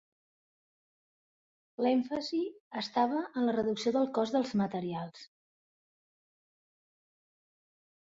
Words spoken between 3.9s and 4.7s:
del cost dels